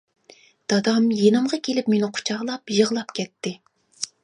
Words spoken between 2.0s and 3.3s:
قۇچاقلاپ يىغلاپ